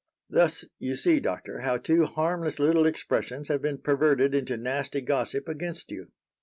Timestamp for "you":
0.79-0.95, 5.91-6.07